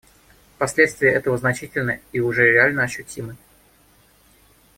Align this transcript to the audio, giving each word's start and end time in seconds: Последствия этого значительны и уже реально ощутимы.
Последствия 0.57 1.11
этого 1.11 1.37
значительны 1.37 2.01
и 2.11 2.19
уже 2.21 2.51
реально 2.51 2.81
ощутимы. 2.81 3.35